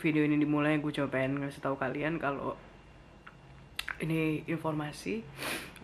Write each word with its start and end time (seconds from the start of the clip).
video 0.00 0.24
ini 0.24 0.40
dimulai 0.40 0.80
gue 0.80 0.88
coba 0.88 1.20
pengen 1.20 1.44
ngasih 1.44 1.60
tahu 1.60 1.76
kalian 1.76 2.16
kalau 2.16 2.56
ini 4.00 4.42
informasi 4.48 5.20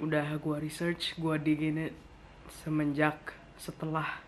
udah 0.01 0.41
gue 0.41 0.57
research 0.57 1.21
gue 1.21 1.37
digini 1.37 1.93
semenjak 2.65 3.37
setelah 3.61 4.25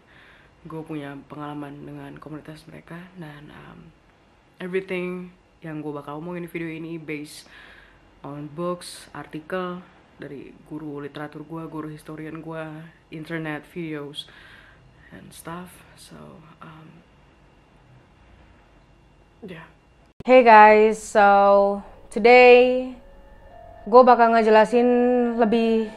gue 0.69 0.81
punya 0.85 1.17
pengalaman 1.33 1.73
dengan 1.89 2.13
komunitas 2.21 2.69
mereka 2.69 3.01
dan 3.17 3.49
um, 3.49 3.89
everything 4.61 5.33
yang 5.65 5.81
gue 5.81 5.91
bakal 5.91 6.21
omongin 6.21 6.45
di 6.47 6.51
video 6.51 6.71
ini 6.71 7.01
based 7.01 7.49
on 8.23 8.51
books, 8.51 9.07
artikel 9.15 9.83
dari 10.19 10.51
guru 10.67 10.99
literatur 10.99 11.47
gue, 11.47 11.63
guru 11.71 11.89
historian 11.91 12.43
gue, 12.43 12.65
internet 13.15 13.63
videos 13.71 14.27
and 15.15 15.31
stuff. 15.31 15.71
So 15.95 16.19
um, 16.59 17.03
yeah. 19.47 19.78
Hey 20.29 20.45
guys, 20.45 21.01
so 21.01 21.81
today 22.13 22.93
gue 23.89 24.03
bakal 24.05 24.37
ngejelasin 24.37 24.85
lebih 25.41 25.89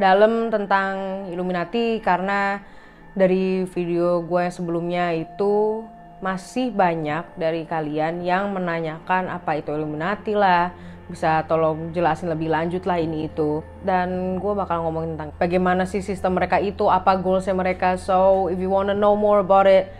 dalam 0.00 0.48
tentang 0.48 1.28
Illuminati 1.28 2.00
karena 2.00 2.64
dari 3.12 3.68
video 3.68 4.24
gue 4.24 4.48
yang 4.48 4.54
sebelumnya 4.56 5.12
itu 5.12 5.84
masih 6.24 6.72
banyak 6.72 7.36
dari 7.36 7.68
kalian 7.68 8.24
yang 8.24 8.56
menanyakan 8.56 9.28
apa 9.28 9.60
itu 9.60 9.76
Illuminati 9.76 10.32
lah. 10.32 10.72
Bisa 11.12 11.44
tolong 11.44 11.92
jelasin 11.92 12.32
lebih 12.32 12.48
lanjut 12.48 12.88
lah 12.88 12.96
ini 12.96 13.28
itu. 13.28 13.60
Dan 13.84 14.40
gue 14.40 14.56
bakal 14.56 14.88
ngomongin 14.88 15.20
tentang 15.20 15.36
bagaimana 15.36 15.84
sih 15.84 16.00
sistem 16.00 16.40
mereka 16.40 16.56
itu 16.64 16.88
apa 16.88 17.12
goalsnya 17.20 17.52
mereka. 17.52 18.00
So 18.00 18.48
if 18.48 18.56
you 18.56 18.72
wanna 18.72 18.96
know 18.96 19.12
more 19.12 19.44
about 19.44 19.68
it 19.68 19.92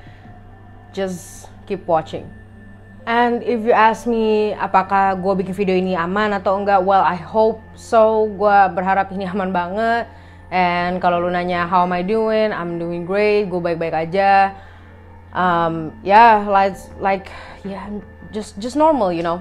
just 0.97 1.53
keep 1.69 1.85
watching 1.85 2.46
and 3.07 3.41
if 3.47 3.63
you 3.63 3.71
ask 3.71 4.05
me 4.05 4.51
apakah 4.59 5.15
gue 5.15 5.33
bikin 5.47 5.55
video 5.55 5.79
ini 5.79 5.95
aman 5.95 6.35
atau 6.35 6.59
enggak 6.59 6.83
well 6.83 7.07
I 7.07 7.15
hope 7.15 7.63
so. 7.79 8.27
Gue 8.35 8.59
berharap 8.75 9.15
ini 9.15 9.25
aman 9.33 9.55
banget. 9.55 10.11
And 10.51 11.03
kalau 11.03 11.23
lu 11.23 11.31
nanya 11.31 11.67
how 11.67 11.87
am 11.87 11.95
I 11.95 12.03
doing? 12.03 12.51
I'm 12.51 12.83
doing 12.83 13.07
great. 13.07 13.47
Gue 13.47 13.63
baik-baik 13.63 13.95
aja. 14.11 14.59
Um, 15.37 15.95
yeah 16.01 16.49
like 16.49 16.75
like 16.99 17.29
yeah 17.61 17.87
just 18.35 18.59
just 18.59 18.75
normal 18.75 19.15
you 19.15 19.23
know. 19.23 19.41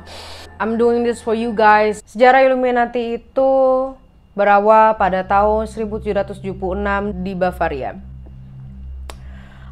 I'm 0.62 0.80
doing 0.80 1.04
this 1.04 1.20
for 1.20 1.36
you 1.36 1.52
guys. 1.52 2.00
Sejarah 2.06 2.48
Illuminati 2.48 3.20
itu 3.20 3.52
berawal 4.38 4.96
pada 4.96 5.26
tahun 5.26 5.68
1776 5.68 6.48
di 7.24 7.34
Bavaria 7.36 8.15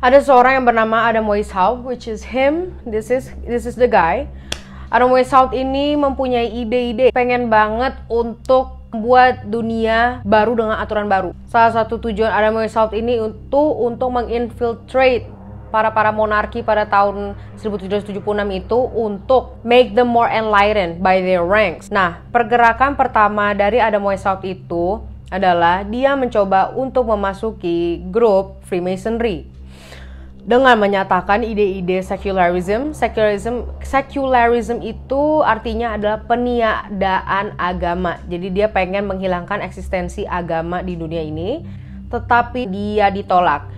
ada 0.04 0.20
seorang 0.20 0.60
yang 0.60 0.66
bernama 0.68 1.08
Adam 1.08 1.32
Weishaupt 1.32 1.88
which 1.88 2.12
is 2.12 2.28
him 2.28 2.76
this 2.84 3.08
is 3.08 3.32
this 3.48 3.64
is 3.64 3.80
the 3.80 3.88
guy 3.88 4.28
Adam 4.92 5.08
Weishaupt 5.16 5.56
ini 5.56 5.96
mempunyai 5.96 6.52
ide-ide 6.52 7.16
pengen 7.16 7.48
banget 7.48 7.96
untuk 8.12 8.84
membuat 8.92 9.48
dunia 9.50 10.22
baru 10.22 10.54
dengan 10.54 10.78
aturan 10.78 11.10
baru. 11.10 11.34
Salah 11.50 11.74
satu 11.82 11.98
tujuan 11.98 12.30
Adam 12.30 12.62
Weishaupt 12.62 12.94
ini 12.94 13.18
untuk 13.18 13.74
untuk 13.74 14.14
menginfiltrate 14.14 15.26
para 15.74 15.90
para 15.90 16.14
monarki 16.14 16.62
pada 16.62 16.86
tahun 16.86 17.34
1776 17.58 18.22
itu 18.54 18.80
untuk 18.94 19.58
make 19.66 19.98
them 19.98 20.14
more 20.14 20.30
enlightened 20.30 21.02
by 21.02 21.26
their 21.26 21.42
ranks. 21.42 21.90
Nah, 21.90 22.22
pergerakan 22.30 22.94
pertama 22.94 23.58
dari 23.58 23.82
Adam 23.82 24.06
Weishaupt 24.06 24.46
itu 24.46 25.02
adalah 25.34 25.82
dia 25.82 26.14
mencoba 26.14 26.70
untuk 26.78 27.10
memasuki 27.10 28.06
grup 28.14 28.62
Freemasonry 28.70 29.53
dengan 30.44 30.76
menyatakan 30.76 31.42
ide-ide 31.42 32.04
secularism. 32.04 32.92
Secularism 32.92 33.64
secularism 33.80 34.84
itu 34.84 35.40
artinya 35.44 35.96
adalah 35.96 36.20
peniadaan 36.28 37.56
agama. 37.56 38.20
Jadi 38.28 38.52
dia 38.52 38.68
pengen 38.68 39.08
menghilangkan 39.08 39.64
eksistensi 39.64 40.28
agama 40.28 40.84
di 40.84 41.00
dunia 41.00 41.24
ini, 41.24 41.64
tetapi 42.12 42.68
dia 42.68 43.08
ditolak. 43.08 43.72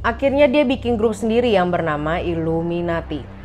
Akhirnya 0.00 0.48
dia 0.48 0.64
bikin 0.64 0.96
grup 0.96 1.12
sendiri 1.12 1.52
yang 1.52 1.68
bernama 1.68 2.22
Illuminati. 2.22 3.36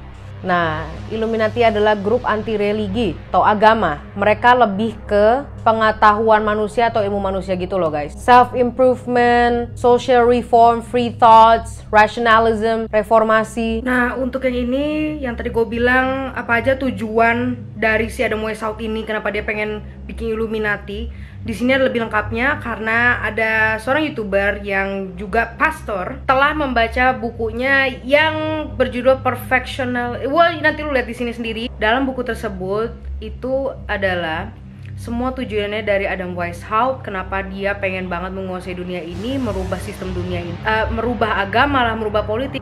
Nah, 0.41 0.89
Illuminati 1.13 1.61
adalah 1.61 1.93
grup 1.93 2.25
anti 2.25 2.57
religi 2.57 3.13
atau 3.29 3.45
agama. 3.45 4.01
Mereka 4.17 4.57
lebih 4.57 4.97
ke 5.05 5.45
pengetahuan 5.61 6.41
manusia 6.41 6.89
atau 6.89 7.05
ilmu 7.05 7.21
manusia 7.21 7.53
gitu 7.55 7.77
loh 7.77 7.93
guys. 7.93 8.13
Self 8.17 8.53
improvement, 8.57 9.71
social 9.77 10.25
reform, 10.25 10.81
free 10.81 11.13
thoughts, 11.13 11.85
rationalism, 11.93 12.89
reformasi. 12.89 13.85
Nah, 13.85 14.17
untuk 14.17 14.45
yang 14.49 14.67
ini 14.67 14.85
yang 15.21 15.37
tadi 15.37 15.53
gue 15.53 15.65
bilang 15.65 16.33
apa 16.33 16.59
aja 16.59 16.73
tujuan 16.77 17.55
dari 17.77 18.09
si 18.09 18.25
Adam 18.25 18.41
Weishaupt 18.45 18.81
ini 18.81 19.05
kenapa 19.05 19.29
dia 19.29 19.45
pengen 19.45 19.81
bikin 20.09 20.33
Illuminati? 20.33 21.31
Di 21.41 21.57
sini 21.57 21.73
ada 21.73 21.89
lebih 21.89 22.05
lengkapnya 22.05 22.61
karena 22.61 23.17
ada 23.25 23.81
seorang 23.81 24.05
youtuber 24.05 24.61
yang 24.61 25.17
juga 25.17 25.57
pastor 25.57 26.21
telah 26.29 26.53
membaca 26.53 27.17
bukunya 27.17 27.89
yang 28.05 28.69
berjudul 28.77 29.25
Perfectional. 29.25 30.21
Well, 30.29 30.53
nanti 30.61 30.85
lu 30.85 30.93
lihat 30.93 31.09
di 31.09 31.17
sini 31.17 31.33
sendiri. 31.33 31.63
Dalam 31.81 32.05
buku 32.05 32.21
tersebut 32.21 32.93
itu 33.25 33.73
adalah 33.89 34.53
semua 35.01 35.33
tujuannya 35.33 35.81
dari 35.81 36.05
Adam 36.05 36.37
Weishaupt 36.37 37.01
kenapa 37.01 37.41
dia 37.41 37.73
pengen 37.73 38.05
banget 38.05 38.37
menguasai 38.37 38.77
dunia 38.77 39.01
ini 39.01 39.41
merubah 39.41 39.81
sistem 39.81 40.13
dunia 40.13 40.45
ini 40.45 40.53
uh, 40.61 40.93
merubah 40.93 41.41
agama 41.41 41.81
lah 41.81 41.97
merubah 41.97 42.21
politik 42.21 42.61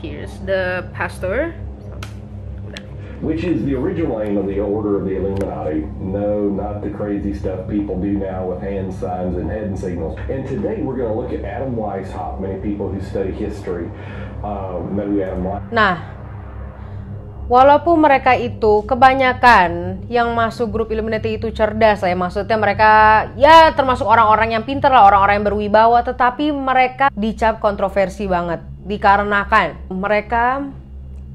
here's 0.00 0.32
the 0.48 0.88
pastor 0.96 1.52
which 3.20 3.44
is 3.44 3.60
the 3.68 3.76
original 3.76 4.24
aim 4.24 4.40
of 4.40 4.48
the 4.48 4.60
Order 4.60 5.00
of 5.00 5.08
the 5.08 5.16
Illuminati. 5.16 5.88
No, 5.98 6.52
not 6.52 6.84
the 6.84 6.92
crazy 6.92 7.32
stuff 7.32 7.64
people 7.64 7.96
do 7.96 8.12
now 8.12 8.44
with 8.44 8.60
hand 8.60 8.92
signs 8.92 9.40
and 9.40 9.48
head 9.48 9.72
signals. 9.72 10.20
And 10.28 10.46
today 10.46 10.84
we're 10.84 11.00
going 11.00 11.08
to 11.08 11.16
look 11.16 11.32
at 11.32 11.40
Adam 11.40 11.74
Weishaupt. 11.74 12.44
Many 12.44 12.60
people 12.60 12.92
who 12.92 13.00
study 13.00 13.32
history 13.32 13.88
um, 14.44 14.94
know 15.00 15.08
Adam 15.16 15.48
Weishaupt. 15.48 15.72
Nah, 15.72 16.15
walaupun 17.46 18.02
mereka 18.02 18.34
itu 18.34 18.82
kebanyakan 18.86 20.02
yang 20.10 20.30
masuk 20.34 20.70
grup 20.70 20.88
Illuminati 20.90 21.38
itu 21.38 21.50
cerdas 21.50 22.02
ya, 22.02 22.14
maksudnya 22.14 22.58
mereka 22.58 22.90
ya 23.38 23.70
termasuk 23.74 24.06
orang-orang 24.06 24.58
yang 24.58 24.64
pintar 24.66 24.90
lah, 24.90 25.06
orang-orang 25.06 25.42
yang 25.42 25.46
berwibawa, 25.46 26.02
tetapi 26.02 26.50
mereka 26.50 27.10
dicap 27.14 27.58
kontroversi 27.62 28.26
banget 28.26 28.62
dikarenakan 28.86 29.90
mereka 29.90 30.62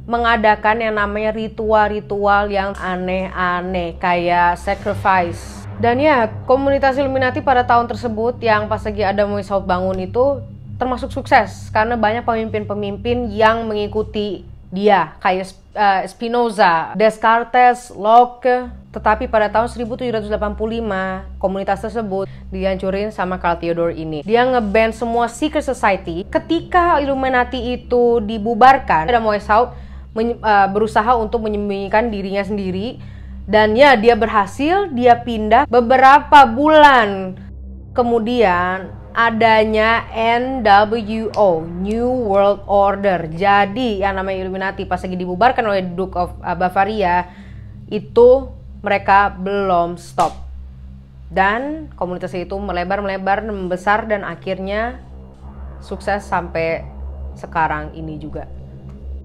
mengadakan 0.08 0.82
yang 0.82 0.96
namanya 0.98 1.32
ritual-ritual 1.32 2.50
yang 2.50 2.74
aneh-aneh 2.76 3.96
kayak 4.02 4.58
sacrifice. 4.58 5.64
Dan 5.82 5.98
ya, 5.98 6.30
komunitas 6.46 6.98
Illuminati 6.98 7.42
pada 7.42 7.66
tahun 7.66 7.90
tersebut 7.90 8.38
yang 8.44 8.70
pas 8.70 8.82
lagi 8.86 9.02
ada 9.02 9.26
Weishaupt 9.26 9.66
bangun 9.66 9.98
itu 10.04 10.42
termasuk 10.78 11.14
sukses 11.14 11.70
karena 11.70 11.94
banyak 11.94 12.26
pemimpin-pemimpin 12.26 13.30
yang 13.30 13.70
mengikuti 13.70 14.42
dia 14.72 15.20
kayak 15.20 15.52
uh, 15.76 16.02
Spinoza, 16.08 16.96
Descartes, 16.96 17.92
Locke. 17.92 18.72
Tetapi 18.92 19.32
pada 19.32 19.48
tahun 19.48 19.72
1785 19.72 20.28
komunitas 21.40 21.80
tersebut 21.80 22.28
dihancurin 22.52 23.08
sama 23.12 23.40
Karl 23.40 23.60
Theodore 23.60 23.96
ini. 23.96 24.20
Dia 24.24 24.44
ngeban 24.44 24.92
semua 24.92 25.32
secret 25.32 25.64
society. 25.64 26.28
Ketika 26.28 27.00
Illuminati 27.00 27.72
itu 27.72 28.20
dibubarkan, 28.20 29.08
ada 29.08 29.24
Weishaupt 29.24 29.76
uh, 30.16 30.68
berusaha 30.68 31.16
untuk 31.16 31.48
menyembunyikan 31.48 32.12
dirinya 32.12 32.44
sendiri 32.44 33.00
dan 33.48 33.74
ya 33.74 33.96
dia 33.96 34.14
berhasil 34.14 34.92
dia 34.94 35.18
pindah 35.18 35.66
beberapa 35.66 36.46
bulan 36.46 37.36
kemudian 37.92 39.01
adanya 39.12 40.08
NWO 40.16 41.68
New 41.68 42.10
World 42.28 42.64
Order. 42.68 43.28
Jadi 43.28 44.00
yang 44.00 44.16
namanya 44.16 44.48
Illuminati 44.48 44.88
pas 44.88 45.04
lagi 45.04 45.20
dibubarkan 45.20 45.64
oleh 45.68 45.84
Duke 45.84 46.16
of 46.16 46.32
uh, 46.40 46.56
Bavaria 46.56 47.28
itu 47.92 48.48
mereka 48.80 49.36
belum 49.36 50.00
stop. 50.00 50.48
Dan 51.32 51.92
komunitas 51.96 52.36
itu 52.36 52.56
melebar-melebar 52.60 53.44
membesar 53.48 54.04
dan 54.08 54.28
akhirnya 54.28 55.00
sukses 55.80 56.28
sampai 56.28 56.84
sekarang 57.40 57.96
ini 57.96 58.20
juga. 58.20 58.48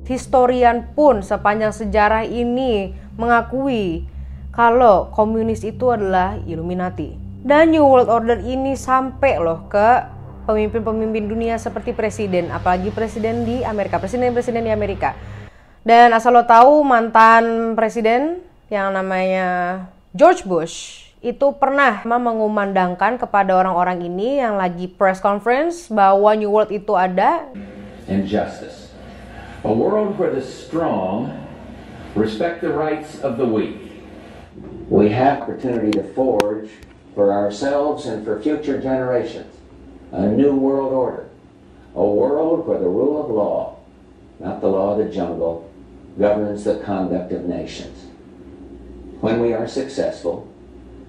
Historian 0.06 0.94
pun 0.94 1.18
sepanjang 1.18 1.74
sejarah 1.74 2.22
ini 2.22 2.94
mengakui 3.18 4.06
kalau 4.54 5.10
komunis 5.10 5.66
itu 5.66 5.90
adalah 5.90 6.38
Illuminati. 6.46 7.25
Dan 7.46 7.70
New 7.70 7.86
World 7.86 8.10
Order 8.10 8.42
ini 8.42 8.74
sampai 8.74 9.38
loh 9.38 9.70
ke 9.70 10.02
pemimpin-pemimpin 10.50 11.30
dunia 11.30 11.54
seperti 11.62 11.94
presiden, 11.94 12.50
apalagi 12.50 12.90
presiden 12.90 13.46
di 13.46 13.62
Amerika, 13.62 14.02
presiden-presiden 14.02 14.66
di 14.66 14.74
Amerika. 14.74 15.14
Dan 15.86 16.10
asal 16.10 16.34
lo 16.34 16.42
tahu 16.42 16.82
mantan 16.82 17.78
presiden 17.78 18.42
yang 18.66 18.90
namanya 18.90 19.78
George 20.10 20.42
Bush 20.42 21.06
itu 21.22 21.54
pernah 21.54 22.02
mengumandangkan 22.02 23.14
kepada 23.22 23.54
orang-orang 23.54 24.02
ini 24.02 24.42
yang 24.42 24.58
lagi 24.58 24.90
press 24.90 25.22
conference 25.22 25.86
bahwa 25.86 26.34
New 26.34 26.50
World 26.50 26.74
itu 26.74 26.98
ada 26.98 27.46
and 28.10 28.26
justice. 28.26 28.90
A 29.62 29.70
world 29.70 30.18
where 30.18 30.34
the 30.34 30.42
strong 30.42 31.46
Respect 32.16 32.62
the 32.62 32.72
rights 32.72 33.20
of 33.20 33.36
the 33.36 33.44
weak. 33.44 33.76
We 34.88 35.12
have 35.12 35.42
opportunity 35.42 35.90
to 36.00 36.02
forge 36.16 36.72
for 37.16 37.32
ourselves 37.32 38.04
and 38.04 38.22
for 38.22 38.36
future 38.38 38.76
generations 38.76 39.48
a 40.12 40.28
new 40.28 40.54
world 40.54 40.92
order, 40.92 41.26
a 41.96 42.04
world 42.04 42.68
where 42.68 42.78
the 42.78 42.86
rule 42.86 43.18
of 43.18 43.26
law, 43.32 43.74
not 44.38 44.60
the 44.62 44.70
law 44.70 44.94
of 44.94 45.02
the 45.02 45.10
jungle, 45.10 45.66
governs 46.14 46.62
the 46.62 46.78
conduct 46.86 47.32
of 47.32 47.42
nations. 47.48 48.06
When 49.24 49.42
we 49.42 49.56
are 49.56 49.66
successful, 49.66 50.46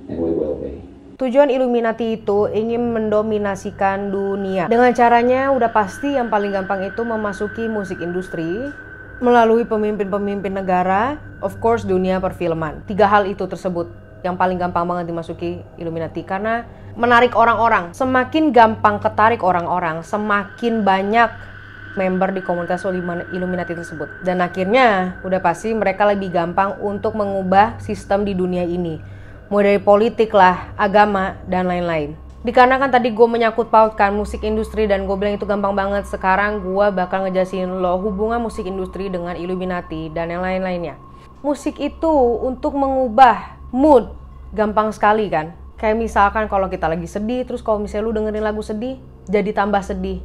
and 0.09 0.18
we 0.18 0.31
will 0.33 0.57
be, 0.57 0.81
Tujuan 1.18 1.50
Illuminati 1.50 2.13
itu 2.21 2.45
ingin 2.50 2.94
mendominasikan 2.94 4.13
dunia. 4.13 4.69
Dengan 4.69 4.94
caranya 4.94 5.50
udah 5.50 5.74
pasti 5.74 6.13
yang 6.13 6.30
paling 6.30 6.54
gampang 6.54 6.86
itu 6.86 7.01
memasuki 7.01 7.65
musik 7.65 8.01
industri 8.06 8.69
melalui 9.18 9.65
pemimpin-pemimpin 9.65 10.62
negara, 10.62 11.18
of 11.42 11.57
course 11.57 11.89
dunia 11.89 12.21
perfilman. 12.21 12.86
Tiga 12.86 13.09
hal 13.09 13.25
itu 13.25 13.50
tersebut 13.50 13.89
yang 14.25 14.40
paling 14.40 14.58
gampang 14.58 14.86
banget 14.86 15.10
dimasuki 15.10 15.62
Illuminati 15.78 16.25
karena 16.25 16.66
menarik 16.98 17.38
orang-orang. 17.38 17.94
Semakin 17.94 18.50
gampang 18.50 18.98
ketarik 18.98 19.46
orang-orang, 19.46 20.02
semakin 20.02 20.81
banyak 20.81 21.30
member 21.98 22.30
di 22.34 22.42
komunitas 22.46 22.86
Illuminati 23.34 23.74
tersebut. 23.74 24.25
Dan 24.25 24.42
akhirnya 24.42 25.18
udah 25.25 25.42
pasti 25.42 25.74
mereka 25.74 26.06
lebih 26.06 26.30
gampang 26.30 26.78
untuk 26.81 27.18
mengubah 27.18 27.81
sistem 27.81 28.25
di 28.25 28.38
dunia 28.38 28.66
ini 28.66 29.18
mulai 29.48 29.80
dari 29.80 29.81
politik 29.84 30.36
lah, 30.36 30.75
agama, 30.75 31.40
dan 31.48 31.72
lain-lain. 31.72 32.16
Dikarenakan 32.44 32.92
tadi 32.94 33.12
gue 33.12 33.28
menyangkut 33.28 33.68
pautkan 33.68 34.16
musik 34.16 34.44
industri 34.44 34.88
dan 34.88 35.04
gue 35.04 35.16
bilang 35.19 35.36
itu 35.36 35.44
gampang 35.44 35.75
banget, 35.75 36.08
sekarang 36.08 36.64
gue 36.64 36.86
bakal 36.96 37.28
ngejelasin 37.28 37.68
lo 37.68 38.00
hubungan 38.00 38.40
musik 38.40 38.64
industri 38.64 39.12
dengan 39.12 39.36
Illuminati 39.36 40.08
dan 40.14 40.31
yang 40.31 40.44
lain-lainnya. 40.44 40.96
Musik 41.44 41.80
itu 41.80 42.12
untuk 42.44 42.75
mengubah 42.75 43.56
mood, 43.72 44.12
gampang 44.56 44.92
sekali 44.92 45.28
kan? 45.31 45.56
Kayak 45.78 46.02
misalkan 46.02 46.50
kalau 46.50 46.68
kita 46.68 46.90
lagi 46.90 47.06
sedih, 47.06 47.46
terus 47.46 47.62
kalau 47.62 47.78
misalnya 47.78 48.10
lu 48.10 48.14
dengerin 48.18 48.44
lagu 48.44 48.66
sedih, 48.66 48.98
jadi 49.30 49.54
tambah 49.54 49.86
sedih. 49.86 50.19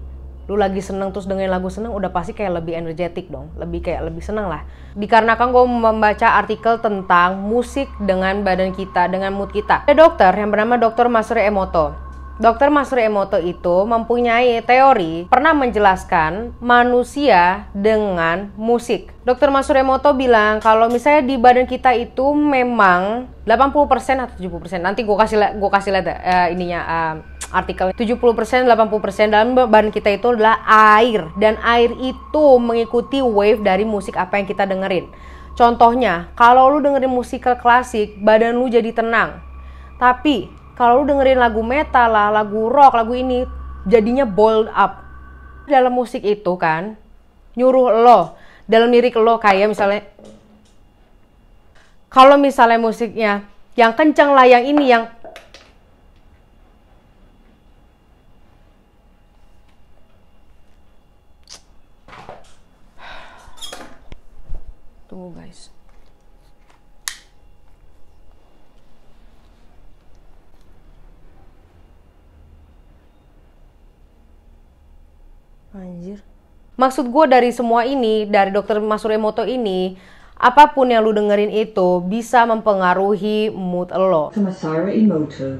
Lu 0.51 0.59
lagi 0.59 0.83
seneng 0.83 1.15
terus 1.15 1.31
dengerin 1.31 1.55
lagu 1.55 1.71
seneng 1.71 1.95
udah 1.95 2.11
pasti 2.11 2.35
kayak 2.35 2.65
lebih 2.65 2.75
energetik 2.75 3.31
dong. 3.31 3.53
Lebih 3.55 3.87
kayak 3.87 4.11
lebih 4.11 4.25
seneng 4.25 4.51
lah. 4.51 4.67
Dikarenakan 4.99 5.49
gue 5.55 5.65
membaca 5.71 6.29
artikel 6.35 6.83
tentang 6.83 7.39
musik 7.39 7.87
dengan 8.03 8.43
badan 8.43 8.75
kita 8.75 9.07
dengan 9.07 9.31
mood 9.39 9.55
kita. 9.55 9.87
Ada 9.87 9.95
dokter 9.95 10.33
yang 10.35 10.51
bernama 10.51 10.81
dokter 10.83 11.07
Masuri 11.07 11.47
Emoto 11.47 12.02
Dokter 12.43 12.75
Masuri 12.75 13.07
Emoto 13.07 13.39
itu 13.39 13.87
mempunyai 13.87 14.59
teori 14.67 15.31
pernah 15.31 15.55
menjelaskan 15.55 16.59
manusia 16.59 17.71
dengan 17.71 18.51
musik. 18.59 19.15
Dokter 19.23 19.47
Masuri 19.55 19.87
Emoto 19.87 20.11
bilang 20.11 20.59
kalau 20.59 20.91
misalnya 20.91 21.23
di 21.23 21.39
badan 21.39 21.71
kita 21.71 21.95
itu 21.95 22.35
memang 22.35 23.31
80% 23.47 24.27
atau 24.27 24.35
70%. 24.35 24.83
Nanti 24.83 25.07
gue 25.07 25.15
kasih 25.15 25.55
gue 25.55 25.71
kasih 25.71 25.95
lihat 25.95 26.07
uh, 26.11 26.49
ininya 26.51 26.81
uh, 26.83 27.15
artikel 27.55 27.95
70% 27.95 28.67
80% 28.67 29.31
dalam 29.31 29.55
badan 29.55 29.95
kita 29.95 30.11
itu 30.11 30.35
adalah 30.35 30.67
air 30.99 31.31
dan 31.39 31.63
air 31.63 31.95
itu 32.03 32.45
mengikuti 32.59 33.23
wave 33.23 33.63
dari 33.63 33.87
musik 33.87 34.19
apa 34.19 34.43
yang 34.43 34.51
kita 34.51 34.67
dengerin. 34.67 35.07
Contohnya, 35.55 36.35
kalau 36.35 36.75
lu 36.75 36.83
dengerin 36.83 37.07
musik 37.07 37.47
klasik, 37.63 38.19
badan 38.19 38.59
lu 38.59 38.67
jadi 38.67 38.91
tenang. 38.91 39.39
Tapi 40.03 40.62
kalau 40.73 41.03
lu 41.03 41.13
dengerin 41.13 41.39
lagu 41.39 41.61
metal 41.61 42.09
lah, 42.11 42.33
lagu 42.33 42.73
rock, 42.73 42.97
lagu 42.97 43.13
ini 43.13 43.45
jadinya 43.85 44.25
bold 44.25 44.73
up. 44.73 45.05
Dalam 45.69 45.95
musik 45.95 46.27
itu 46.27 46.59
kan 46.59 46.99
nyuruh 47.55 47.93
lo 47.93 48.21
dalam 48.65 48.89
lirik 48.89 49.13
lo 49.21 49.37
kayak 49.37 49.69
misalnya 49.69 50.03
kalau 52.09 52.41
misalnya 52.41 52.81
musiknya 52.81 53.33
yang 53.77 53.93
kencang 53.93 54.33
lah 54.33 54.49
yang 54.49 54.65
ini 54.65 54.87
yang 54.89 55.05
Tunggu 65.13 65.29
guys. 65.37 65.69
Anjir. 75.83 76.23
Maksud 76.79 77.11
gue 77.11 77.25
dari 77.27 77.51
semua 77.51 77.83
ini, 77.83 78.25
dari 78.25 78.55
dokter 78.55 78.79
Masure 78.79 79.19
Moto 79.19 79.43
ini, 79.43 79.99
apa 80.39 80.71
pun 80.71 80.89
yang 80.89 81.03
lu 81.03 81.11
dengerin 81.11 81.51
itu 81.51 82.01
bisa 82.07 82.47
mempengaruhi 82.47 83.51
mood 83.51 83.91
lo. 83.91 84.31
Masaru 84.39 84.89
Emoto, 84.89 85.59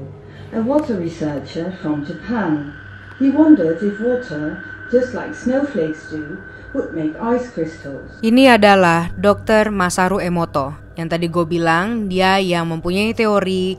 a 0.55 0.63
water 0.63 0.95
researcher 0.95 1.75
from 1.83 2.07
Japan. 2.07 2.71
He 3.19 3.29
wondered 3.29 3.77
if 3.83 3.99
water, 4.01 4.63
just 4.89 5.13
like 5.13 5.37
snowflakes 5.37 6.09
do, 6.09 6.41
ini 8.25 8.49
adalah 8.49 9.13
Dr. 9.13 9.69
Masaru 9.69 10.17
Emoto 10.17 10.73
yang 10.97 11.05
tadi 11.05 11.29
gue 11.29 11.45
bilang 11.45 12.09
dia 12.09 12.41
yang 12.41 12.65
mempunyai 12.65 13.13
teori 13.13 13.77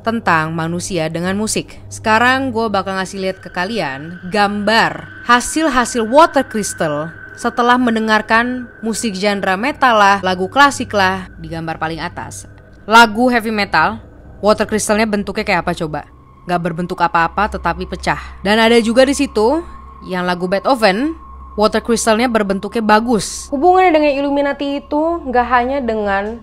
tentang 0.00 0.52
manusia 0.52 1.06
dengan 1.08 1.36
musik. 1.36 1.78
Sekarang 1.92 2.50
gue 2.50 2.66
bakal 2.72 2.96
ngasih 2.96 3.18
lihat 3.20 3.38
ke 3.38 3.52
kalian 3.52 4.20
gambar 4.28 5.24
hasil-hasil 5.28 6.08
water 6.08 6.44
crystal 6.44 7.12
setelah 7.36 7.80
mendengarkan 7.80 8.68
musik 8.84 9.16
genre 9.16 9.56
metal 9.56 9.96
lah, 9.96 10.16
lagu 10.20 10.50
klasik 10.52 10.92
lah 10.92 11.32
di 11.40 11.48
gambar 11.48 11.80
paling 11.80 12.00
atas. 12.00 12.44
Lagu 12.84 13.32
heavy 13.32 13.48
metal, 13.48 14.00
water 14.44 14.68
crystalnya 14.68 15.08
bentuknya 15.08 15.44
kayak 15.44 15.62
apa 15.64 15.72
coba? 15.72 16.00
Gak 16.44 16.60
berbentuk 16.60 17.00
apa-apa 17.00 17.56
tetapi 17.56 17.88
pecah. 17.88 18.40
Dan 18.44 18.60
ada 18.60 18.76
juga 18.80 19.08
di 19.08 19.16
situ 19.16 19.64
yang 20.04 20.24
lagu 20.28 20.48
Beethoven 20.48 21.16
water 21.60 21.84
crystalnya 21.84 22.28
berbentuknya 22.30 22.80
bagus. 22.80 23.48
Hubungannya 23.52 23.92
dengan 23.92 24.12
Illuminati 24.16 24.80
itu 24.80 25.02
nggak 25.28 25.46
hanya 25.50 25.78
dengan 25.84 26.40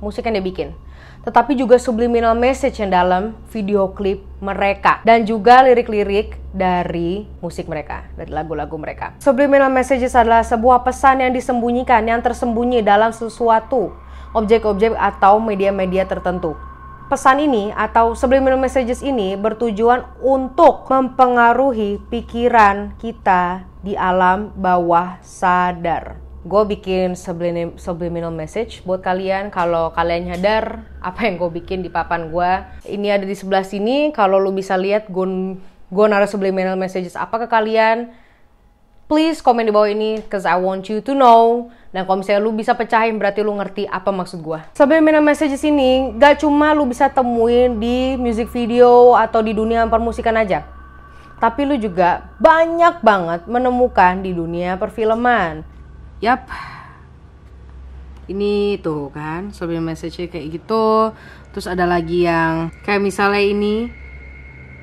musik 0.00 0.28
yang 0.28 0.40
dia 0.40 0.44
bikin, 0.44 0.68
tetapi 1.26 1.58
juga 1.58 1.74
subliminal 1.74 2.38
message 2.38 2.78
yang 2.78 2.94
dalam 2.94 3.34
video 3.50 3.90
klip 3.90 4.22
mereka 4.38 5.02
dan 5.02 5.26
juga 5.26 5.58
lirik-lirik 5.66 6.38
dari 6.54 7.26
musik 7.42 7.66
mereka, 7.66 8.06
dari 8.14 8.30
lagu-lagu 8.30 8.78
mereka. 8.78 9.18
Subliminal 9.18 9.66
messages 9.66 10.14
adalah 10.14 10.46
sebuah 10.46 10.86
pesan 10.86 11.26
yang 11.26 11.34
disembunyikan, 11.34 12.06
yang 12.06 12.22
tersembunyi 12.22 12.86
dalam 12.86 13.10
sesuatu, 13.10 13.90
objek-objek 14.38 14.94
atau 14.94 15.42
media-media 15.42 16.06
tertentu. 16.06 16.54
Pesan 17.10 17.42
ini 17.42 17.74
atau 17.74 18.14
subliminal 18.14 18.58
messages 18.58 19.02
ini 19.02 19.34
bertujuan 19.34 20.06
untuk 20.22 20.86
mempengaruhi 20.86 22.02
pikiran 22.06 22.94
kita 23.02 23.66
di 23.82 23.98
alam 23.98 24.54
bawah 24.54 25.18
sadar. 25.26 26.25
Gue 26.46 26.62
bikin 26.78 27.18
subliminal 27.74 28.30
message 28.30 28.86
buat 28.86 29.02
kalian 29.02 29.50
kalau 29.50 29.90
kalian 29.90 30.30
nyadar 30.30 30.86
apa 31.02 31.26
yang 31.26 31.42
gue 31.42 31.50
bikin 31.58 31.82
di 31.82 31.90
papan 31.90 32.30
gue. 32.30 32.52
Ini 32.86 33.18
ada 33.18 33.26
di 33.26 33.34
sebelah 33.34 33.66
sini. 33.66 34.14
Kalau 34.14 34.38
lu 34.38 34.54
bisa 34.54 34.78
lihat 34.78 35.10
gue 35.10 35.26
gue 35.90 36.06
naruh 36.06 36.30
subliminal 36.30 36.78
messages 36.78 37.18
apa 37.18 37.42
ke 37.42 37.46
kalian 37.50 38.10
please 39.06 39.38
komen 39.38 39.62
di 39.62 39.70
bawah 39.70 39.86
ini 39.86 40.18
cause 40.26 40.42
I 40.42 40.58
want 40.58 40.90
you 40.90 40.98
to 40.98 41.14
know 41.14 41.70
dan 41.94 42.04
kalau 42.04 42.20
misalnya 42.20 42.42
lu 42.42 42.50
bisa 42.50 42.74
pecahin 42.74 43.16
berarti 43.22 43.40
lu 43.46 43.54
ngerti 43.54 43.86
apa 43.86 44.10
maksud 44.10 44.42
gua. 44.42 44.66
Subliminal 44.74 45.22
messages 45.22 45.62
ini 45.62 46.12
gak 46.18 46.42
cuma 46.42 46.74
lu 46.74 46.84
bisa 46.84 47.08
temuin 47.08 47.78
di 47.78 48.18
music 48.18 48.50
video 48.50 49.14
atau 49.14 49.40
di 49.40 49.54
dunia 49.54 49.86
permusikan 49.86 50.34
aja. 50.36 50.66
Tapi 51.38 51.64
lu 51.64 51.78
juga 51.78 52.34
banyak 52.42 53.00
banget 53.00 53.40
menemukan 53.46 54.20
di 54.20 54.34
dunia 54.34 54.74
perfilman. 54.76 55.75
Yap. 56.24 56.48
Ini 58.26 58.82
tuh 58.82 59.14
kan, 59.14 59.54
subliminal 59.54 59.94
message 59.94 60.18
kayak 60.26 60.46
gitu. 60.50 61.14
Terus 61.54 61.68
ada 61.70 61.86
lagi 61.86 62.26
yang 62.26 62.74
kayak 62.82 63.04
misalnya 63.04 63.44
ini 63.44 63.86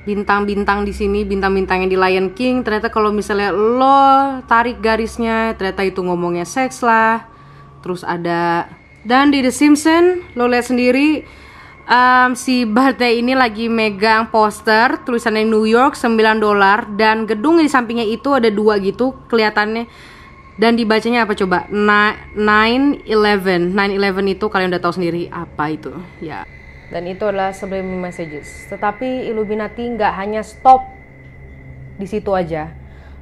bintang-bintang 0.08 0.84
di 0.84 0.92
sini, 0.92 1.24
bintang-bintang 1.26 1.84
yang 1.84 1.90
di 1.90 1.98
Lion 1.98 2.28
King, 2.32 2.64
ternyata 2.64 2.88
kalau 2.88 3.12
misalnya 3.12 3.52
lo 3.52 4.40
tarik 4.48 4.80
garisnya, 4.80 5.56
ternyata 5.56 5.84
itu 5.84 6.00
ngomongnya 6.00 6.48
seks 6.48 6.80
lah. 6.80 7.28
Terus 7.84 8.00
ada 8.00 8.68
dan 9.04 9.28
di 9.28 9.44
The 9.44 9.52
Simpsons, 9.52 10.24
lo 10.32 10.48
lihat 10.48 10.64
sendiri 10.72 11.24
um, 11.88 12.32
si 12.32 12.64
Bartey 12.64 13.20
ini 13.20 13.36
lagi 13.36 13.68
megang 13.68 14.32
poster 14.32 15.04
tulisannya 15.04 15.44
New 15.44 15.68
York 15.68 15.96
9 15.96 16.40
dolar 16.40 16.88
dan 16.96 17.28
gedung 17.28 17.60
di 17.60 17.68
sampingnya 17.68 18.08
itu 18.08 18.32
ada 18.32 18.48
dua 18.48 18.80
gitu 18.80 19.12
kelihatannya 19.28 19.88
dan 20.60 20.78
dibacanya 20.78 21.26
apa 21.26 21.34
coba 21.34 21.66
911 21.72 23.74
911 23.74 24.34
itu 24.38 24.46
kalian 24.46 24.70
udah 24.70 24.82
tahu 24.82 24.94
sendiri 24.96 25.26
apa 25.34 25.74
itu 25.74 25.90
ya 26.22 26.46
dan 26.94 27.10
itu 27.10 27.26
adalah 27.26 27.50
subliminal 27.50 27.98
messages. 27.98 28.70
Tetapi 28.70 29.26
Illuminati 29.26 29.82
nggak 29.82 30.14
hanya 30.14 30.46
stop 30.46 30.86
di 31.98 32.06
situ 32.06 32.30
aja. 32.30 32.70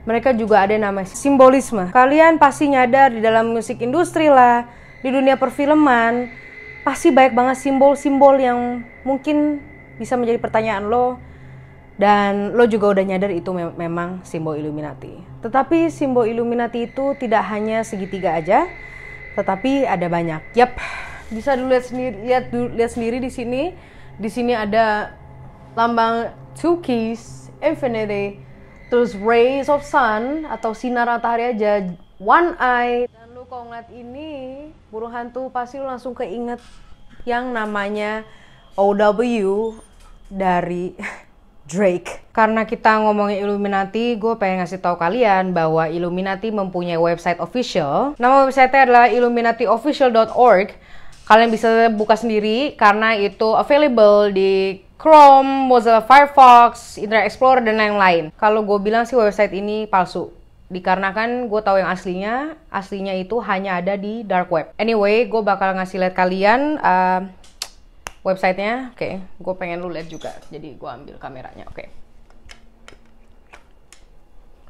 Mereka 0.05 0.37
juga 0.37 0.67
ada 0.67 0.77
namanya 0.77 1.09
simbolisme. 1.09 1.89
Kalian 1.89 2.37
pasti 2.37 2.69
nyadar 2.69 3.17
di 3.17 3.25
dalam 3.25 3.55
musik 3.55 3.81
industri 3.81 4.29
lah, 4.29 4.69
di 5.01 5.09
dunia 5.09 5.41
perfilman 5.41 6.29
pasti 6.85 7.15
banyak 7.15 7.33
banget 7.33 7.57
simbol-simbol 7.63 8.37
yang 8.37 8.85
mungkin 9.09 9.63
bisa 9.97 10.19
menjadi 10.19 10.43
pertanyaan 10.43 10.91
lo 10.91 11.17
dan 11.95 12.59
lo 12.59 12.67
juga 12.67 12.99
udah 12.99 13.05
nyadar 13.07 13.31
itu 13.31 13.55
me 13.55 13.71
memang 13.73 14.21
simbol 14.27 14.59
Illuminati. 14.59 15.32
Tetapi 15.43 15.91
simbol 15.91 16.31
Illuminati 16.31 16.87
itu 16.87 17.19
tidak 17.19 17.43
hanya 17.51 17.83
segitiga 17.83 18.39
aja, 18.39 18.71
tetapi 19.35 19.83
ada 19.83 20.07
banyak. 20.07 20.39
Yap, 20.55 20.79
bisa 21.35 21.59
dilihat 21.59 21.85
sendiri 21.91 22.17
lihat 22.23 22.45
lihat 22.55 22.91
sendiri 22.95 23.19
di 23.19 23.27
sini. 23.27 23.63
Di 24.23 24.31
sini 24.31 24.55
ada 24.55 25.19
lambang 25.75 26.31
two 26.55 26.79
keys, 26.79 27.51
infinity, 27.59 28.39
terus 28.87 29.19
rays 29.19 29.67
of 29.67 29.83
sun 29.83 30.47
atau 30.47 30.71
sinar 30.77 31.11
matahari 31.11 31.59
aja, 31.59 31.91
one 32.23 32.55
eye. 32.63 33.11
Dan 33.11 33.35
lu 33.35 33.43
kalau 33.51 33.67
ngeliat 33.67 33.91
ini 33.91 34.31
burung 34.95 35.11
hantu 35.11 35.51
pasti 35.51 35.83
lu 35.83 35.91
langsung 35.91 36.15
keinget 36.15 36.63
yang 37.27 37.51
namanya 37.51 38.23
OW 38.79 39.75
dari 40.31 40.95
Drake. 41.67 42.23
Karena 42.33 42.65
kita 42.67 42.99
ngomongin 43.05 43.45
Illuminati, 43.45 44.17
gue 44.17 44.35
pengen 44.41 44.65
ngasih 44.65 44.81
tahu 44.81 44.97
kalian 44.99 45.53
bahwa 45.53 45.87
Illuminati 45.87 46.49
mempunyai 46.49 46.99
website 46.99 47.39
official. 47.39 48.19
Nama 48.19 48.49
websitenya 48.49 48.83
adalah 48.89 49.07
illuminatiofficial.org. 49.13 50.69
Kalian 51.23 51.51
bisa 51.55 51.87
buka 51.95 52.19
sendiri 52.19 52.75
karena 52.75 53.15
itu 53.15 53.55
available 53.55 54.35
di 54.35 54.83
Chrome, 55.03 55.67
Mozilla 55.67 56.03
Firefox, 56.03 56.95
Internet 56.95 57.27
Explorer, 57.27 57.63
dan 57.67 57.75
lain-lain. 57.75 58.31
Kalau 58.39 58.63
gue 58.63 58.79
bilang 58.79 59.03
sih 59.03 59.19
website 59.19 59.51
ini 59.51 59.91
palsu. 59.91 60.31
Dikarenakan 60.71 61.53
gue 61.53 61.61
tahu 61.61 61.83
yang 61.83 61.91
aslinya, 61.91 62.55
aslinya 62.71 63.13
itu 63.19 63.43
hanya 63.43 63.83
ada 63.83 63.99
di 63.99 64.23
dark 64.23 64.49
web. 64.49 64.71
Anyway, 64.79 65.27
gue 65.27 65.43
bakal 65.43 65.75
ngasih 65.75 66.01
lihat 66.01 66.15
kalian 66.15 66.79
uh, 66.81 67.29
websitenya. 68.23 68.95
Oke, 68.95 68.99
okay. 68.99 69.13
gue 69.21 69.55
pengen 69.59 69.83
lu 69.83 69.91
lihat 69.91 70.09
juga. 70.09 70.33
Jadi 70.49 70.79
gue 70.79 70.89
ambil 70.89 71.19
kameranya. 71.19 71.67
Oke. 71.69 71.87
Okay. 71.87 71.89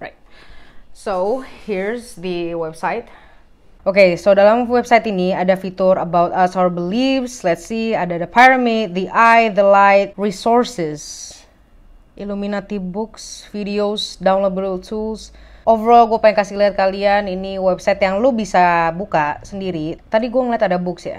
Right. 0.00 0.18
So 0.96 1.44
here's 1.68 2.16
the 2.16 2.56
website. 2.56 3.08
Oke, 3.82 3.98
okay, 3.98 4.10
so 4.14 4.30
dalam 4.30 4.70
website 4.70 5.10
ini 5.10 5.34
ada 5.34 5.58
fitur 5.58 5.98
about 5.98 6.30
us, 6.30 6.54
our 6.54 6.70
beliefs. 6.70 7.42
Let's 7.42 7.66
see, 7.66 7.98
ada 7.98 8.14
the 8.14 8.30
pyramid, 8.30 8.94
the 8.94 9.10
eye, 9.10 9.50
the 9.50 9.66
light, 9.66 10.14
resources, 10.14 11.34
Illuminati 12.14 12.78
books, 12.78 13.50
videos, 13.50 14.22
downloadable 14.22 14.78
tools. 14.78 15.34
Overall, 15.66 16.06
gue 16.06 16.18
pengen 16.22 16.38
kasih 16.38 16.62
lihat 16.62 16.78
kalian 16.78 17.26
ini 17.26 17.58
website 17.58 17.98
yang 17.98 18.22
lu 18.22 18.30
bisa 18.30 18.94
buka 18.94 19.42
sendiri. 19.42 19.98
Tadi 20.06 20.30
gue 20.30 20.42
ngeliat 20.46 20.62
ada 20.62 20.78
books 20.78 21.10
ya. 21.10 21.18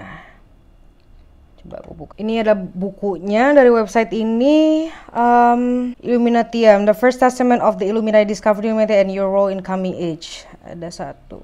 Coba 1.63 1.79
gue 1.79 1.95
buka. 1.95 2.13
Ini 2.19 2.43
ada 2.43 2.59
bukunya 2.59 3.55
dari 3.55 3.71
website 3.71 4.11
ini. 4.11 4.91
Um, 5.15 5.95
Illuminatium, 6.03 6.83
the 6.83 6.91
first 6.91 7.23
testament 7.23 7.63
of 7.63 7.79
the 7.79 7.87
Illuminati 7.87 8.27
discovery 8.27 8.67
Illuminati 8.67 8.99
and 8.99 9.07
your 9.15 9.31
role 9.31 9.47
in 9.47 9.63
coming 9.63 9.95
age. 9.95 10.43
Ada 10.67 10.91
satu. 10.91 11.39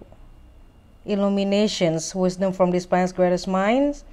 Illuminations, 1.07 2.11
Wisdom 2.11 2.51
from 2.51 2.75
this 2.75 2.83
planet's 2.83 3.15
greatest 3.15 3.47
minds. 3.47 4.03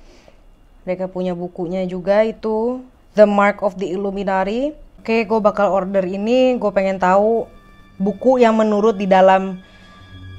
Mereka 0.87 1.11
punya 1.11 1.35
bukunya 1.35 1.83
juga 1.91 2.23
itu 2.23 2.87
The 3.19 3.27
Mark 3.27 3.67
of 3.67 3.75
the 3.75 3.91
Illuminati. 3.91 4.71
Oke, 5.03 5.27
gue 5.27 5.41
bakal 5.43 5.75
order 5.75 6.07
ini. 6.07 6.55
Gue 6.55 6.71
pengen 6.71 7.03
tahu 7.03 7.51
buku 7.99 8.39
yang 8.39 8.55
menurut 8.55 8.95
di 8.95 9.11
dalam 9.11 9.59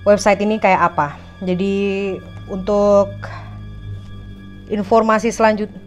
website 0.08 0.40
ini 0.40 0.64
kayak 0.64 0.96
apa. 0.96 1.20
Jadi 1.44 2.16
untuk 2.48 3.12
informasi 4.68 5.32
selanjutnya, 5.32 5.80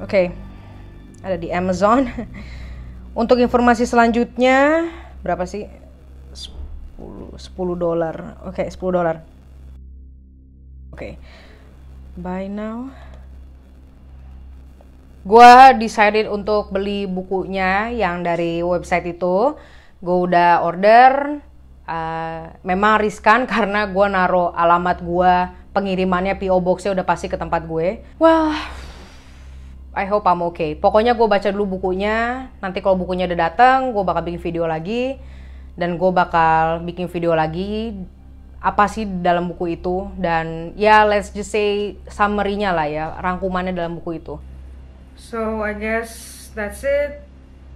oke, 0.00 0.08
okay, 0.08 0.26
ada 1.20 1.36
di 1.36 1.52
Amazon. 1.52 2.08
untuk 3.20 3.36
informasi 3.42 3.84
selanjutnya 3.84 4.88
berapa 5.20 5.44
sih? 5.44 5.68
10 7.40 7.40
dolar. 7.80 8.40
Oke, 8.44 8.64
okay, 8.64 8.66
10 8.68 8.96
dolar. 8.96 9.16
Oke. 10.90 10.96
Okay. 10.96 11.12
Buy 12.20 12.50
now. 12.50 12.92
Gua 15.24 15.76
decided 15.76 16.28
untuk 16.28 16.72
beli 16.72 17.04
bukunya 17.04 17.92
yang 17.92 18.20
dari 18.24 18.64
website 18.64 19.16
itu. 19.16 19.56
Gue 20.00 20.16
udah 20.28 20.64
order. 20.64 21.40
Uh, 21.90 22.54
memang 22.62 23.02
riskan 23.02 23.46
karena 23.50 23.90
gue 23.90 24.06
naro 24.06 24.54
alamat 24.54 25.02
gue 25.02 25.34
pengirimannya 25.70 26.38
PO 26.38 26.58
Boxnya 26.62 26.94
udah 26.94 27.06
pasti 27.06 27.30
ke 27.30 27.38
tempat 27.38 27.66
gue. 27.66 28.02
Well, 28.18 28.54
I 29.94 30.04
hope 30.06 30.26
I'm 30.26 30.42
okay. 30.54 30.78
Pokoknya 30.78 31.18
gue 31.18 31.26
baca 31.26 31.48
dulu 31.50 31.78
bukunya. 31.78 32.48
Nanti 32.62 32.78
kalau 32.82 32.98
bukunya 32.98 33.26
udah 33.26 33.50
datang, 33.50 33.90
gue 33.90 34.02
bakal 34.02 34.22
bikin 34.22 34.42
video 34.42 34.64
lagi 34.66 35.18
dan 35.80 35.96
gue 35.96 36.10
bakal 36.12 36.84
bikin 36.84 37.08
video 37.08 37.32
lagi 37.32 37.96
apa 38.60 38.84
sih 38.92 39.08
dalam 39.08 39.48
buku 39.48 39.80
itu 39.80 40.12
dan 40.20 40.76
ya 40.76 41.08
let's 41.08 41.32
just 41.32 41.48
say 41.48 41.96
summary-nya 42.04 42.76
lah 42.76 42.84
ya 42.84 43.16
rangkumannya 43.16 43.72
dalam 43.72 43.96
buku 43.96 44.20
itu 44.20 44.36
so 45.16 45.64
I 45.64 45.72
guess 45.72 46.12
that's 46.52 46.84
it 46.84 47.24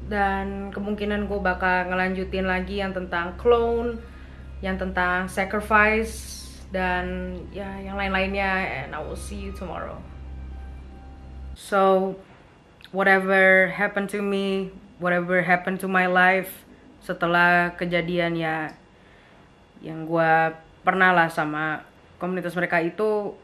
dan 0.05 0.69
kemungkinan 0.77 1.25
gue 1.25 1.41
bakal 1.41 1.89
ngelanjutin 1.89 2.45
lagi 2.45 2.85
yang 2.85 2.93
tentang 2.93 3.41
clone 3.41 3.97
yang 4.61 4.77
tentang 4.77 5.33
sacrifice 5.33 6.44
dan 6.73 7.37
ya 7.50 7.80
yang 7.80 7.99
lain-lainnya 7.99 8.85
and 8.85 8.94
I 8.94 9.00
will 9.02 9.18
see 9.18 9.40
you 9.40 9.52
tomorrow. 9.52 9.99
So 11.54 12.14
whatever 12.94 13.75
happened 13.75 14.11
to 14.14 14.23
me 14.23 14.71
whatever 15.02 15.42
happened 15.42 15.83
to 15.83 15.88
my 15.90 16.06
life 16.06 16.64
setelah 17.02 17.75
kejadian 17.76 18.38
ya 18.38 18.73
yang 19.85 20.09
gue 20.09 20.33
pernah 20.80 21.12
lah 21.12 21.28
sama 21.28 21.85
komunitas 22.16 22.56
mereka 22.56 22.80
itu 22.80 23.37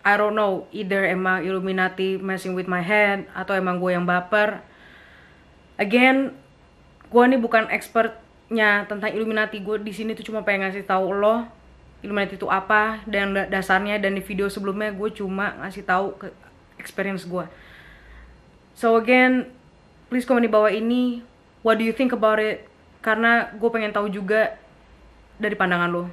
I 0.00 0.16
don't 0.16 0.32
know 0.32 0.64
either 0.72 1.04
emang 1.04 1.44
Illuminati 1.44 2.16
messing 2.16 2.56
with 2.56 2.70
my 2.70 2.80
head 2.80 3.28
atau 3.36 3.52
emang 3.52 3.76
gue 3.76 3.92
yang 3.92 4.08
baper. 4.08 4.64
Again 5.76 6.32
gue 7.10 7.24
nih 7.26 7.40
bukan 7.40 7.68
expertnya 7.68 8.86
tentang 8.86 9.10
Illuminati 9.12 9.60
gue 9.60 9.76
di 9.82 9.92
sini 9.92 10.14
tuh 10.14 10.24
cuma 10.24 10.46
pengen 10.46 10.70
ngasih 10.70 10.86
tahu 10.86 11.10
lo 11.10 11.44
Illuminati 12.00 12.40
itu 12.40 12.48
apa 12.48 13.04
dan 13.04 13.36
dasarnya 13.52 14.00
dan 14.00 14.16
di 14.16 14.22
video 14.24 14.48
sebelumnya 14.48 14.88
gue 14.92 15.08
cuma 15.12 15.52
ngasih 15.60 15.84
tahu 15.84 16.16
ke 16.16 16.32
experience 16.80 17.28
gue 17.28 17.44
so 18.72 18.96
again 18.96 19.52
please 20.08 20.24
komen 20.24 20.42
di 20.44 20.50
bawah 20.50 20.72
ini 20.72 21.20
what 21.62 21.76
do 21.76 21.84
you 21.84 21.92
think 21.92 22.12
about 22.12 22.40
it? 22.40 22.64
Karena 23.00 23.48
gue 23.56 23.70
pengen 23.72 23.92
tahu 23.92 24.12
juga 24.12 24.56
dari 25.40 25.56
pandangan 25.56 25.88
lo 25.88 26.04